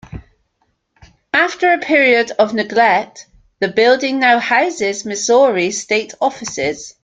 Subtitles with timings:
[1.31, 3.27] After a period of neglect,
[3.59, 6.95] the building now houses Missouri state offices.